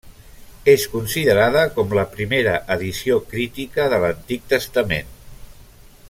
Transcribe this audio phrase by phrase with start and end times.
[0.71, 5.13] És considerada com la primera edició crítica de l'Antic Testament.